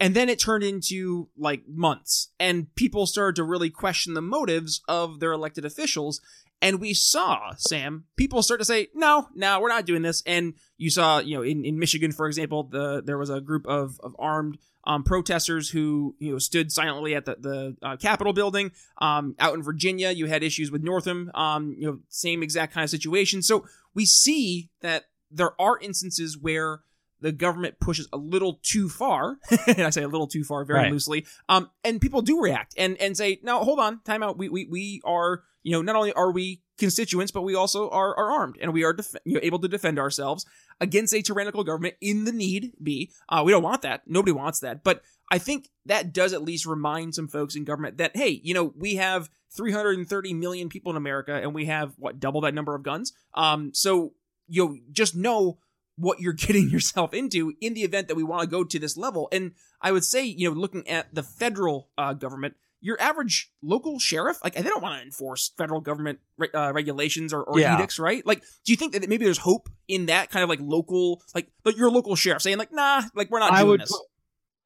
[0.00, 4.82] And then it turned into like months, and people started to really question the motives
[4.88, 6.20] of their elected officials.
[6.62, 10.22] And we saw, Sam, people start to say, no, no, we're not doing this.
[10.26, 13.66] And you saw, you know, in, in Michigan, for example, the there was a group
[13.66, 18.32] of, of armed um, protesters who, you know, stood silently at the, the uh, Capitol
[18.32, 18.72] building.
[18.98, 22.84] Um, out in Virginia, you had issues with Northam, um, you know, same exact kind
[22.84, 23.42] of situation.
[23.42, 26.80] So we see that there are instances where
[27.20, 29.38] the government pushes a little too far.
[29.68, 30.92] and I say a little too far very Right.
[30.92, 31.26] loosely.
[31.48, 34.36] Um, and people do react and, and say, no, hold on, time out.
[34.38, 38.16] We, we, we are, you know, not only are we constituents, but we also are,
[38.16, 40.44] are armed and we are def- you know, able to defend ourselves
[40.80, 43.10] against a tyrannical government in the need be.
[43.28, 44.02] Uh, we don't want that.
[44.06, 44.82] Nobody wants that.
[44.82, 48.54] But I think that does at least remind some folks in government that, hey, you
[48.54, 52.74] know, we have 330 million people in America and we have, what, double that number
[52.74, 53.12] of guns?
[53.34, 54.14] Um, so,
[54.48, 55.58] you know, just know
[55.96, 58.96] what you're getting yourself into in the event that we want to go to this
[58.96, 59.28] level.
[59.30, 63.98] And I would say, you know, looking at the federal uh, government, your average local
[63.98, 67.76] sheriff, like they don't want to enforce federal government re- uh, regulations or, or Yeah.
[67.76, 68.26] edicts, right?
[68.26, 71.46] Like, do you think that maybe there's hope in that kind of like local, like,
[71.64, 73.90] like your local sheriff saying like, nah, like we're not I doing this.
[73.90, 74.00] put,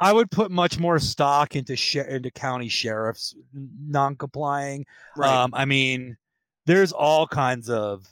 [0.00, 3.34] I would put much more stock into sh- into county sheriffs
[3.86, 4.86] non-complying.
[5.16, 5.30] right.
[5.44, 6.16] Um, I mean,
[6.66, 8.06] there's all kinds of,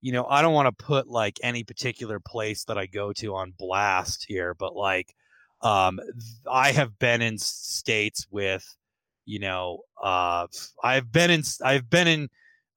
[0.00, 3.34] you know, I don't want to put like any particular place that I go to
[3.34, 5.14] on blast here, but like,
[5.62, 6.14] um, th-
[6.50, 8.66] I have been in states with,
[9.24, 10.46] you know, uh,
[10.82, 12.28] I've been in, I've been in,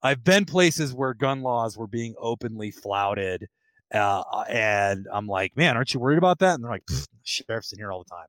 [0.02, 3.48] I've been places where gun laws were being openly flouted.
[3.92, 6.54] Uh, and I'm like, man, aren't you worried about that?
[6.54, 6.88] And they're like,
[7.22, 8.26] sheriff's in here all the time.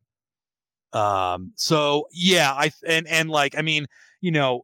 [0.96, 3.86] Um, so yeah, I and and like I mean,
[4.22, 4.62] you know,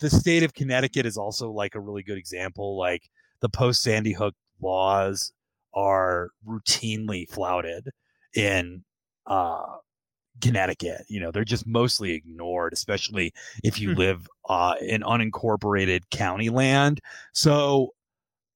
[0.00, 2.76] the state of Connecticut is also like a really good example.
[2.76, 3.08] Like
[3.40, 5.32] the post Sandy Hook laws
[5.72, 7.90] are routinely flouted
[8.34, 8.84] in
[9.26, 9.76] uh
[10.40, 11.04] Connecticut.
[11.08, 13.32] You know, they're just mostly ignored, especially
[13.64, 13.98] if you Hmm.
[13.98, 17.00] live uh in unincorporated county land.
[17.32, 17.94] So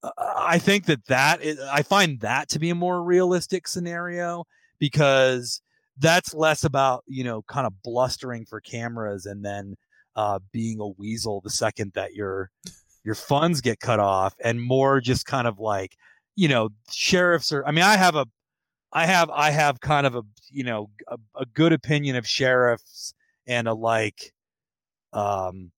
[0.03, 4.45] uh, I think that that is, I find that to be a more realistic scenario
[4.79, 5.61] because
[5.97, 9.75] that's less about you know kind of blustering for cameras and then
[10.15, 12.49] uh, being a weasel the second that your
[13.03, 15.95] your funds get cut off and more just kind of like
[16.35, 18.25] you know sheriffs are i mean i have a
[18.95, 23.13] i have i have kind of a you know a, a good opinion of sheriffs
[23.45, 24.33] and a like
[25.13, 25.71] um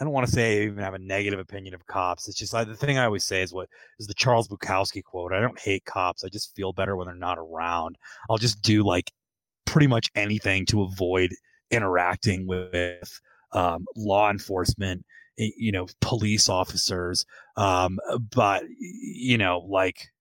[0.00, 2.52] i don't want to say I even have a negative opinion of cops it's just
[2.52, 3.68] like the thing i always say is what
[4.00, 7.14] is the charles bukowski quote i don't hate cops i just feel better when they're
[7.14, 7.96] not around.
[8.28, 9.12] I'll just do like
[9.66, 11.34] pretty much anything to avoid
[11.70, 13.20] interacting with
[13.52, 15.04] um, law enforcement
[15.36, 17.24] you know police officers
[17.56, 17.98] um,
[18.34, 20.11] but you know like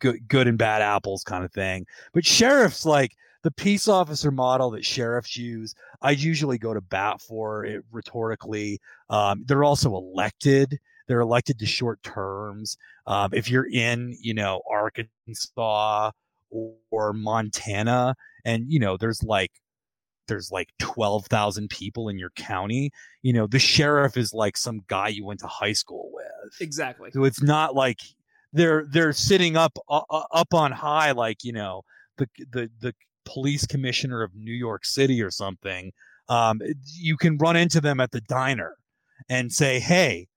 [0.00, 1.86] good good and bad apples kind of thing.
[2.12, 7.20] But sheriffs like the peace officer model that sheriffs use i usually go to bat
[7.20, 8.80] for it rhetorically.
[9.10, 10.78] Um, they're also elected.
[11.06, 12.76] They're elected to short terms.
[13.06, 16.10] Um, if you're in you know arkansas
[16.50, 19.52] or, montana and you know there's like
[20.28, 22.90] there's like 12,000 people in your county
[23.22, 26.60] you know the sheriff is like some guy you went to high school with.
[26.60, 27.10] Exactly.
[27.12, 28.00] so it's not like
[28.52, 31.82] they're they're sitting up uh, up on high like you know
[32.16, 35.92] the the the police commissioner of New York City or something.
[36.28, 36.60] Um,
[36.98, 38.76] you can run into them at the diner
[39.28, 40.28] and say, "Hey,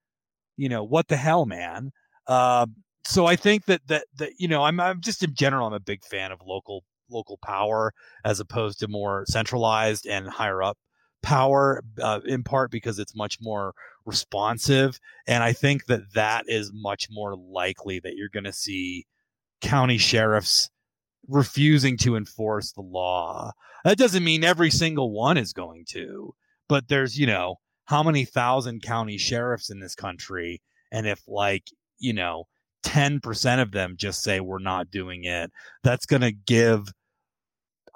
[0.58, 1.92] you know what the hell, man."
[2.28, 2.68] Uh,
[3.06, 5.80] so I think that that that you know I'm I'm just in general I'm a
[5.80, 7.94] big fan of local local power
[8.26, 10.78] as opposed to more centralized and higher up
[11.22, 13.74] power uh, in part because it's much more
[14.06, 19.06] responsive and i think that that is much more likely that you're going to see
[19.62, 20.70] county sheriffs
[21.28, 23.52] refusing to enforce the law.
[23.86, 26.34] That doesn't mean every single one is going to
[26.72, 31.66] but there's you know how many thousand county sheriffs in this country and if like
[32.00, 32.46] you know
[32.86, 35.52] 10% of them just say we're not doing it
[35.84, 36.88] that's going to give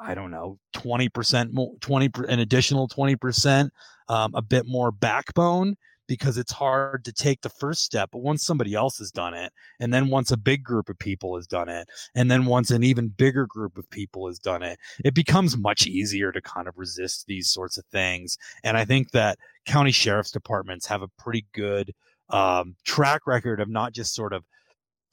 [0.05, 3.69] I don't know, 20% more, 20, an additional 20%,
[4.07, 5.75] um, a bit more backbone
[6.07, 8.09] because it's hard to take the first step.
[8.11, 11.35] But once somebody else has done it, and then once a big group of people
[11.35, 14.77] has done it, and then once an even bigger group of people has done it,
[15.03, 18.37] it becomes much easier to kind of resist these sorts of things.
[18.63, 21.93] And I think that county sheriff's departments have a pretty good
[22.29, 24.43] um, track record of not just sort of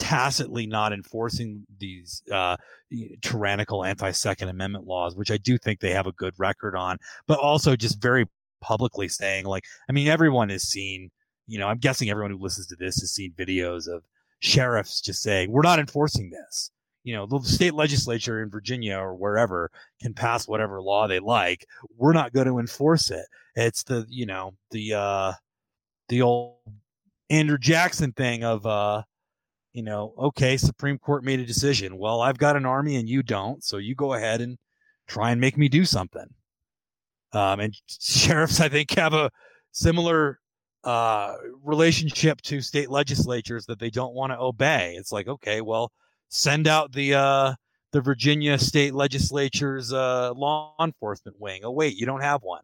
[0.02, 2.56] tacitly not enforcing these uh,
[3.22, 7.38] tyrannical anti-second amendment laws which i do think they have a good record on but
[7.38, 8.26] also just very
[8.60, 11.10] publicly saying like i mean everyone has seen
[11.46, 14.02] you know i'm guessing everyone who listens to this has seen videos of
[14.42, 16.70] sheriffs just saying we're not enforcing this.
[17.04, 21.66] You know the state legislature in virginia or wherever can pass whatever law they like
[21.96, 23.26] we're not going to enforce it.
[23.56, 25.32] It's the you know the uh
[26.08, 26.56] the old
[27.30, 29.02] andrew jackson thing of uh
[29.72, 31.98] you know, okay, Supreme Court made a decision.
[31.98, 34.58] Well, I've got an army and you don't, so you go ahead and
[35.08, 36.26] try and make me do something.
[37.32, 39.30] Um, and sheriffs, I think, have a
[39.72, 40.38] similar
[40.84, 44.94] uh, relationship to state legislatures that they don't want to obey.
[44.96, 45.90] It's like, okay, well,
[46.28, 47.54] send out the uh,
[47.92, 51.62] the Virginia state legislature's uh, law enforcement wing.
[51.64, 52.62] Oh, wait, you don't have one.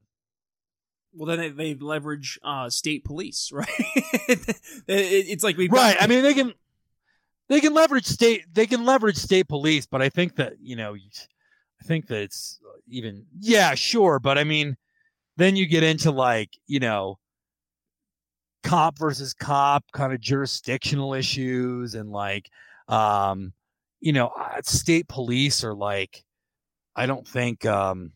[1.15, 3.69] Well, then they, they leverage uh, state police, right?
[4.29, 4.49] it,
[4.87, 5.97] it's like we right.
[5.99, 6.53] I mean, they can
[7.49, 10.95] they can leverage state they can leverage state police, but I think that you know,
[10.95, 14.77] I think that it's even yeah, sure, but I mean,
[15.37, 17.19] then you get into like you know,
[18.63, 22.51] cop versus cop kind of jurisdictional issues and like
[22.89, 23.53] um
[24.01, 26.25] you know uh, state police are like
[26.97, 28.13] i don't think um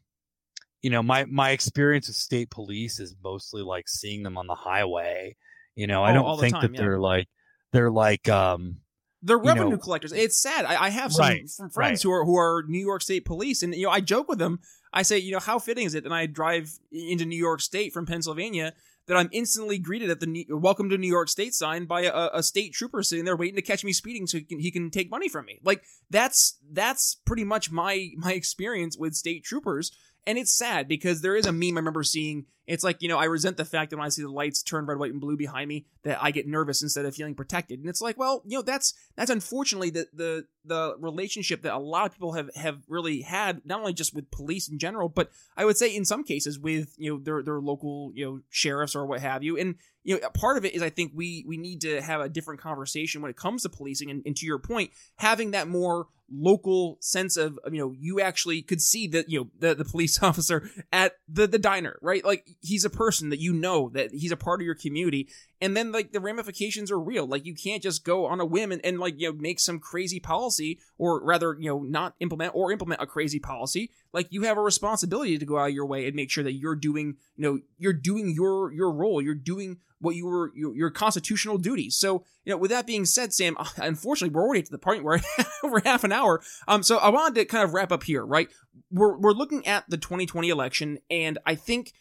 [0.82, 4.54] you know my my experience with state police is mostly like seeing them on the
[4.54, 5.34] highway
[5.76, 6.80] you know oh, i don't think time, that yeah.
[6.80, 7.28] they're like
[7.72, 8.76] they're like um
[9.22, 10.12] they're revenue know, collectors.
[10.12, 10.64] It's sad.
[10.64, 12.08] I, I have some, right, some friends right.
[12.08, 14.60] who are who are New York State police, and you know, I joke with them.
[14.92, 16.04] I say, you know, how fitting is it?
[16.04, 18.74] And I drive into New York State from Pennsylvania
[19.06, 22.42] that I'm instantly greeted at the "Welcome to New York State" sign by a, a,
[22.42, 25.10] state trooper sitting there waiting to catch me speeding so he can, he can take
[25.10, 25.60] money from me.
[25.62, 29.92] Like that's that's pretty much my my experience with state troopers.
[30.26, 32.46] And it's sad because there is a meme I remember seeing.
[32.66, 34.86] It's like, you know, I resent the fact that when I see the lights turn
[34.86, 37.80] red, white, and blue behind me, that I get nervous instead of feeling protected.
[37.80, 41.78] And it's like, well, you know, that's that's unfortunately the the the relationship that a
[41.78, 45.30] lot of people have have really had, not only just with police in general, but
[45.56, 48.94] I would say in some cases with, you know, their their local, you know, sheriffs
[48.94, 49.58] or what have you.
[49.58, 52.28] And you know, part of it is I think we we need to have a
[52.28, 54.10] different conversation when it comes to policing.
[54.10, 58.62] And, and to your point, having that more local sense of you know you actually
[58.62, 62.51] could see that you know the, the police officer at the the diner right like
[62.60, 65.28] he's a person that you know that he's a part of your community
[65.60, 68.72] and then like the ramifications are real like you can't just go on a whim
[68.72, 72.54] and, and like you know make some crazy policy or rather you know not implement
[72.54, 75.86] or implement a crazy policy like you have a responsibility to go out of your
[75.86, 79.34] way and make sure that you're doing you know you're doing your your role you're
[79.34, 81.96] doing what you were your, your constitutional duties.
[81.96, 85.20] So, you know, with that being said, Sam, unfortunately, we're already to the point where
[85.64, 86.42] over half an hour.
[86.68, 88.48] Um, so I wanted to kind of wrap up here, right?
[88.90, 91.92] We're we're looking at the 2020 election, and I think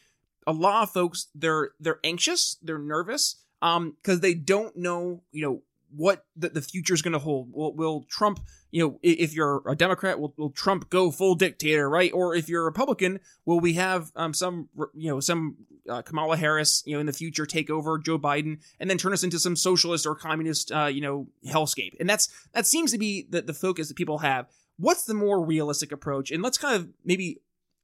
[0.47, 5.45] a lot of folks they're they're anxious, they're nervous, um, because they don't know, you
[5.45, 5.61] know,
[5.95, 7.51] what the, the future is going to hold.
[7.51, 8.39] Will, will Trump,
[8.71, 12.11] you know, if you're a Democrat, will, will Trump go full dictator, right?
[12.13, 15.57] Or if you're a Republican, will we have um, some, you know, some
[15.89, 19.13] uh, Kamala Harris, you know, in the future take over Joe Biden and then turn
[19.13, 21.93] us into some socialist or communist, uh, you know, hellscape?
[21.99, 24.47] And that's that seems to be the, the focus that people have.
[24.77, 26.31] What's the more realistic approach?
[26.31, 27.41] And let's kind of maybe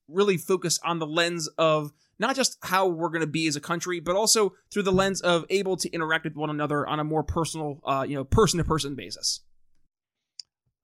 [0.07, 3.61] really focus on the lens of not just how we're going to be as a
[3.61, 7.03] country, but also through the lens of able to interact with one another on a
[7.03, 9.41] more personal, uh, you know, person to person basis.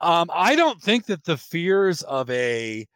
[0.01, 2.87] Um, I don't think that the fears of a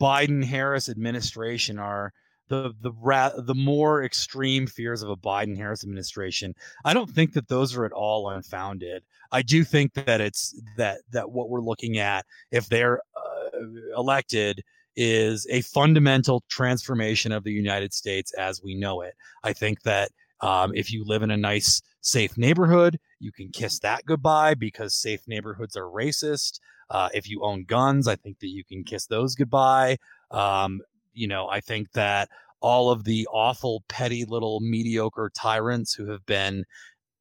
[0.00, 2.12] Biden Harris administration are
[2.48, 7.32] the the ra- the more extreme fears of a Biden Harris administration, I don't think
[7.34, 9.02] that those are at all unfounded.
[9.32, 13.58] I do think that it's that that what we're looking at if they're uh,
[13.96, 14.62] elected
[14.96, 19.14] is a fundamental transformation of the United States as we know it.
[19.42, 23.78] I think that um, if you live in a nice, safe neighborhood, you can kiss
[23.80, 26.60] that goodbye because safe neighborhoods are racist.
[26.90, 29.96] Uh, if you own guns, I think that you can kiss those goodbye.
[30.30, 30.82] Um,
[31.14, 32.28] you know, I think that
[32.60, 36.64] all of the awful, petty little mediocre tyrants who have been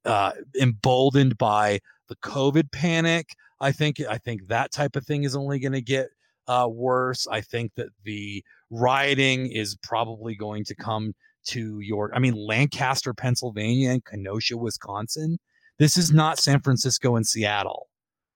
[0.05, 5.36] uh, emboldened by the COVID panic, I think I think that type of thing is
[5.36, 6.09] only going to get
[6.48, 7.28] uh, worse.
[7.28, 11.14] I think that the rioting is probably going to come
[11.46, 15.38] to your, I mean, Lancaster, Pennsylvania, and Kenosha, Wisconsin.
[15.80, 17.88] This is not San Francisco and Seattle.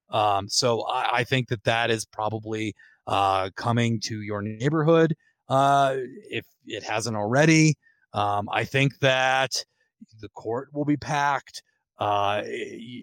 [0.09, 2.73] Um, so I, I, think that that is probably
[3.07, 5.13] uh, coming to your neighborhood
[5.49, 5.97] uh,
[6.29, 7.75] if it hasn't already.
[8.13, 9.65] Um, I think that
[10.21, 11.61] the court will be packed.
[11.99, 12.43] Uh,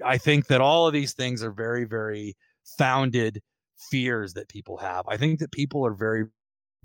[0.04, 2.36] I think that all of these things are very, very
[2.78, 3.42] founded
[3.76, 5.04] fears that people have.
[5.08, 6.24] I think that people are very,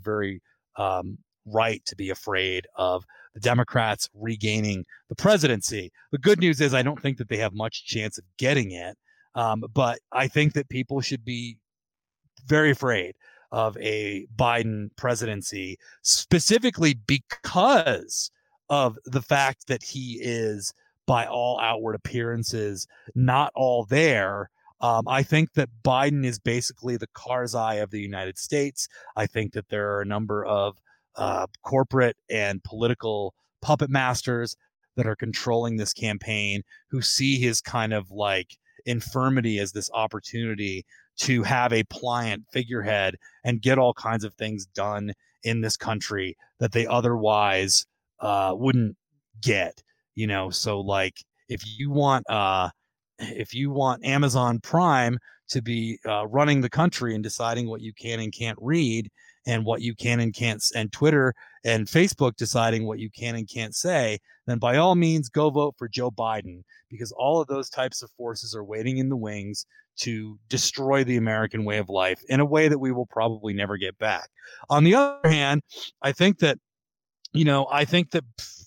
[0.01, 0.41] very
[0.77, 5.91] um, right to be afraid of the Democrats regaining the presidency.
[6.11, 8.97] The good news is I don't think that they have much chance of getting it.
[9.35, 11.57] Um, but I think that people should be
[12.45, 13.15] very afraid
[13.51, 18.31] of a Biden presidency, specifically because
[18.69, 20.73] of the fact that he is,
[21.05, 24.49] by all outward appearances, not all there.
[24.81, 28.87] Um, I think that Biden is basically the Karzai of the United States.
[29.15, 30.77] I think that there are a number of
[31.15, 34.55] uh, corporate and political puppet masters
[34.95, 40.85] that are controlling this campaign who see his kind of like infirmity as this opportunity
[41.17, 45.13] to have a pliant figurehead and get all kinds of things done
[45.43, 47.85] in this country that they otherwise
[48.21, 48.95] uh, wouldn't
[49.41, 49.81] get
[50.15, 52.69] you know so like if you want uh
[53.19, 55.17] if you want amazon prime
[55.47, 59.09] to be uh, running the country and deciding what you can and can't read
[59.47, 63.49] and what you can and can't and twitter and facebook deciding what you can and
[63.49, 64.17] can't say
[64.47, 68.11] then by all means go vote for joe biden because all of those types of
[68.11, 69.65] forces are waiting in the wings
[69.99, 73.77] to destroy the American way of life in a way that we will probably never
[73.77, 74.29] get back.
[74.69, 75.61] On the other hand,
[76.01, 76.57] I think that,
[77.33, 78.23] you know, I think that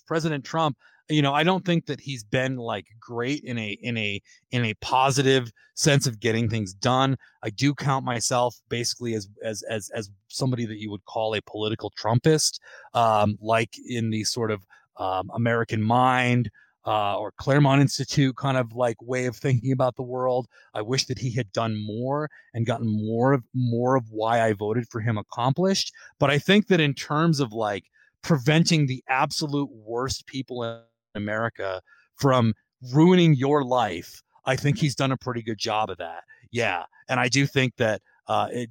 [0.07, 0.77] President Trump,
[1.09, 4.65] you know, I don't think that he's been like great in a in a in
[4.65, 7.17] a positive sense of getting things done.
[7.43, 11.41] I do count myself basically as as as as somebody that you would call a
[11.41, 12.59] political Trumpist,
[12.93, 14.65] um, like in the sort of
[14.97, 16.49] um, American mind
[16.85, 20.47] uh, or Claremont Institute kind of like way of thinking about the world.
[20.73, 24.53] I wish that he had done more and gotten more of more of why I
[24.53, 25.93] voted for him accomplished.
[26.19, 27.85] But I think that in terms of like
[28.21, 30.79] preventing the absolute worst people in
[31.15, 31.81] America
[32.15, 32.53] from
[32.93, 36.23] ruining your life, I think he's done a pretty good job of that.
[36.51, 38.69] Yeah, and I do think that uh, it,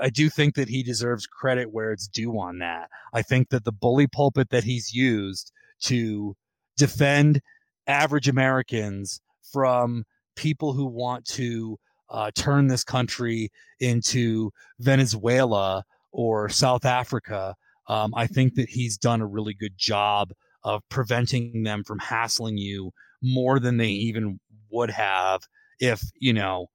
[0.00, 2.88] I do think that he deserves credit where it's due on that.
[3.12, 6.36] I think that the bully pulpit that he's used to
[6.76, 7.40] defend
[7.86, 9.20] average Americans
[9.52, 11.78] from people who want to
[12.10, 17.54] uh, turn this country into Venezuela or South Africa.
[17.88, 20.32] Um, I think that he's done a really good job
[20.66, 22.92] of preventing them from hassling you
[23.22, 24.40] more than they even
[24.70, 25.42] would have
[25.78, 26.66] if, you know,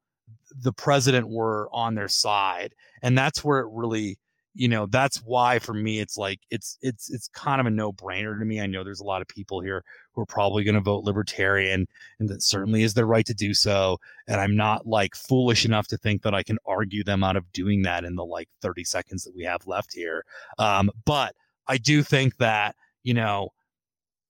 [0.64, 2.74] the president were on their side.
[3.04, 4.18] And that's where it really
[4.54, 8.38] you know that's why for me it's like it's it's it's kind of a no-brainer
[8.38, 8.60] to me.
[8.60, 11.88] I know there's a lot of people here who are probably going to vote libertarian
[12.20, 13.98] and that certainly is their right to do so.
[14.28, 17.50] And i'm not like foolish enough to think that i can argue them out of
[17.54, 20.26] doing that in the like 30 seconds that we have left here.
[20.60, 21.34] Um, but
[21.68, 23.52] i do think that you know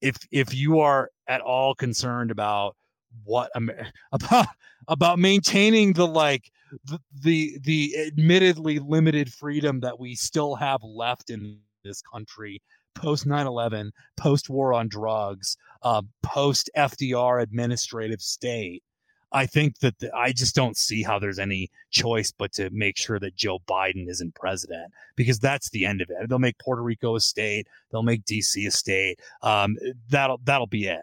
[0.01, 2.75] if if you are at all concerned about
[3.23, 3.51] what
[4.11, 4.47] about
[4.87, 6.51] about maintaining the like
[6.85, 12.61] the, the the admittedly limited freedom that we still have left in this country
[12.95, 18.83] post 9-11 post war on drugs uh, post fdr administrative state
[19.31, 22.97] i think that the, i just don't see how there's any choice but to make
[22.97, 26.81] sure that joe biden isn't president because that's the end of it they'll make puerto
[26.81, 29.77] rico a state they'll make dc a state um,
[30.09, 31.01] that'll that'll be it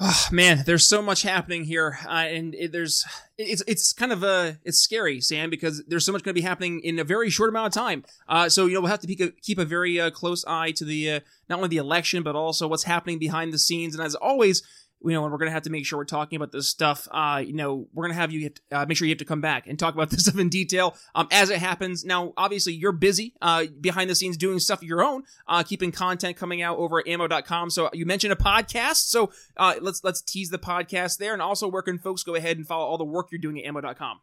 [0.00, 3.04] Oh, man, there's so much happening here, uh, and it, there's
[3.38, 6.44] it's it's kind of uh it's scary, Sam, because there's so much going to be
[6.44, 8.04] happening in a very short amount of time.
[8.28, 10.72] Uh, so you know we'll have to keep a, keep a very uh, close eye
[10.72, 13.94] to the uh, not only the election but also what's happening behind the scenes.
[13.94, 14.64] And as always,
[15.04, 17.06] you know, and we're gonna have to make sure we're talking about this stuff.
[17.10, 19.66] Uh, you know, we're gonna have you uh, make sure you have to come back
[19.66, 22.04] and talk about this stuff in detail um, as it happens.
[22.04, 25.92] Now, obviously, you're busy uh, behind the scenes doing stuff of your own, uh, keeping
[25.92, 27.70] content coming out over at ammo.com.
[27.70, 31.68] So you mentioned a podcast, so uh, let's let's tease the podcast there, and also
[31.68, 34.20] where can folks go ahead and follow all the work you're doing at ammo.com.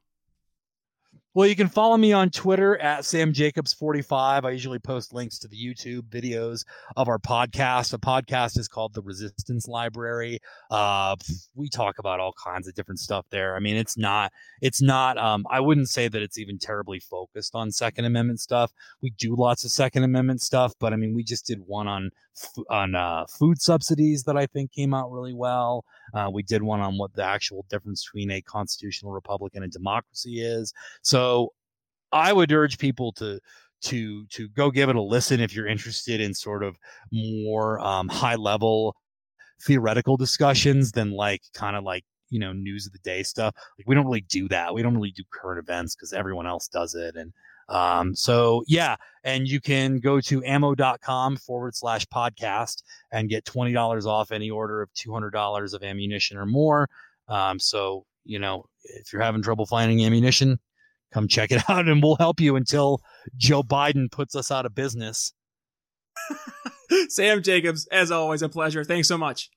[1.34, 4.43] Well, you can follow me on Twitter at Sam Jacobs45.
[4.43, 6.65] I usually post links to the YouTube videos
[6.97, 7.91] of our podcast.
[7.91, 10.39] The podcast is called The Resistance Library.
[10.69, 11.15] Uh,
[11.55, 13.55] we talk about all kinds of different stuff there.
[13.55, 17.55] I mean, it's not, it's not, um, I wouldn't say that it's even terribly focused
[17.55, 18.73] on Second Amendment stuff.
[19.01, 22.11] We do lots of Second Amendment stuff, but I mean, we just did one on
[22.69, 25.86] on uh, food subsidies that I think came out really well.
[26.13, 29.67] Uh, we did one on what the actual difference between a constitutional republic and a
[29.67, 30.73] democracy is.
[31.01, 31.20] So
[32.11, 33.39] I would urge people to
[33.84, 36.78] to to go give it a listen if you're interested in sort of
[37.11, 38.95] more um, high level
[39.63, 43.55] theoretical discussions than like kind of like you know news of the day stuff.
[43.78, 44.74] Like we don't really do that.
[44.74, 47.34] We don't really do current events because everyone else does it and
[47.72, 54.05] um, so yeah, and you can go to ammo.com forward slash podcast and get $20
[54.05, 56.89] off any order of $200 of ammunition or more.
[57.30, 60.59] Um, so, you know, if you're having trouble finding ammunition,
[61.12, 63.01] come check it out and we'll help you until
[63.38, 65.34] Joe Biden puts us out of business.
[67.09, 68.84] Sam Jacobs, as always, a pleasure.
[68.84, 69.49] Thanks so much.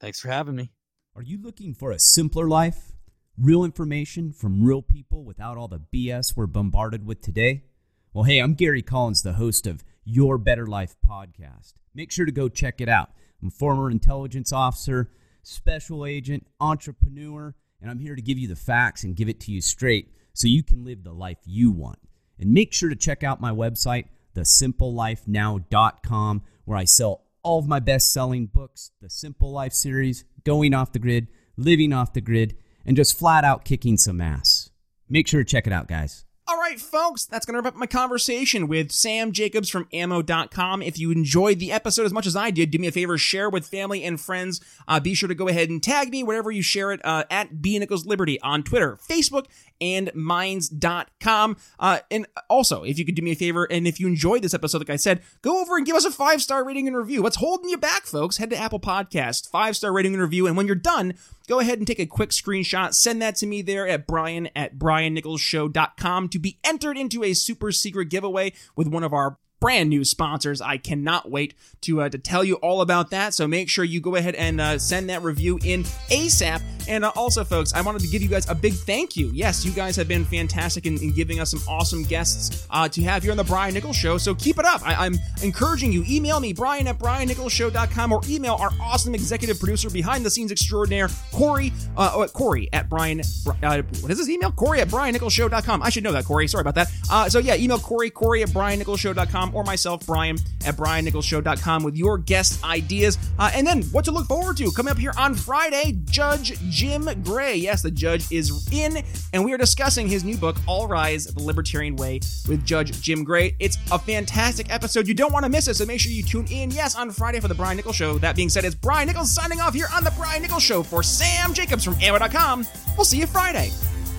[0.00, 0.72] Thanks for having me.
[1.16, 2.92] Are you looking for a simpler life?
[3.38, 7.64] Real information from real people without all the BS we're bombarded with today?
[8.12, 11.74] Well, hey, I'm Gary Collins, the host of Your Better Life podcast.
[11.94, 13.10] Make sure to go check it out.
[13.42, 15.10] I'm a former intelligence officer,
[15.42, 19.52] special agent, entrepreneur, and I'm here to give you the facts and give it to
[19.52, 21.98] you straight so you can live the life you want.
[22.38, 27.80] And make sure to check out my website, thesimplelifenow.com, where I sell all of my
[27.80, 32.56] best selling books, the Simple Life series, Going Off the Grid, Living Off the Grid
[32.84, 34.70] and just flat out kicking some ass.
[35.08, 36.24] Make sure to check it out, guys.
[36.46, 40.82] All right, folks, that's going to wrap up my conversation with Sam Jacobs from ammo.com.
[40.82, 43.48] If you enjoyed the episode as much as I did, do me a favor, share
[43.48, 44.60] with family and friends.
[44.86, 47.62] Uh, be sure to go ahead and tag me wherever you share it uh, at
[47.62, 49.46] B Nichols Liberty on Twitter, Facebook,
[49.84, 51.56] and minds.com.
[51.78, 54.54] Uh, and also, if you could do me a favor, and if you enjoyed this
[54.54, 57.22] episode, like I said, go over and give us a five star rating and review.
[57.22, 58.38] What's holding you back, folks?
[58.38, 60.46] Head to Apple Podcast, five star rating and review.
[60.46, 61.14] And when you're done,
[61.46, 62.94] go ahead and take a quick screenshot.
[62.94, 67.70] Send that to me there at brian at briannicholsshow.com to be entered into a super
[67.70, 70.60] secret giveaway with one of our brand new sponsors.
[70.60, 73.32] I cannot wait to uh, to tell you all about that.
[73.32, 76.60] So make sure you go ahead and uh, send that review in ASAP.
[76.86, 79.30] And uh, also, folks, I wanted to give you guys a big thank you.
[79.32, 83.02] Yes, you guys have been fantastic in, in giving us some awesome guests uh, to
[83.04, 84.18] have here on the Brian Nichols Show.
[84.18, 84.86] So keep it up.
[84.86, 86.04] I, am encouraging you.
[86.06, 91.08] Email me, Brian at BrianNicholsShow.com, or email our awesome executive producer behind the scenes extraordinaire,
[91.32, 93.22] Corey, uh, oh, Corey at Brian.
[93.62, 94.52] Uh, what is his email?
[94.52, 95.82] Corey at BrianNicholsShow.com.
[95.82, 96.48] I should know that, Corey.
[96.48, 96.92] Sorry about that.
[97.10, 100.36] Uh, so yeah, email Corey, Corey at BrianNicholsShow.com or myself, Brian
[100.66, 103.18] at BrianNicholsShow.com with your guest ideas.
[103.38, 107.08] Uh, and then what to look forward to coming up here on Friday, Judge Jim
[107.22, 107.56] Gray.
[107.56, 109.02] Yes, the judge is in,
[109.32, 113.24] and we are discussing his new book, All Rise the Libertarian Way, with Judge Jim
[113.24, 113.56] Gray.
[113.58, 115.06] It's a fantastic episode.
[115.06, 117.40] You don't want to miss it, so make sure you tune in, yes, on Friday
[117.40, 118.18] for the Brian Nichols Show.
[118.18, 121.02] That being said, it's Brian Nichols signing off here on the Brian Nichols Show for
[121.02, 122.66] Sam Jacobs from Ammo.com.
[122.96, 123.70] We'll see you Friday.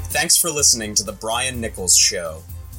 [0.09, 2.41] Thanks for listening to the Brian Nichols Show.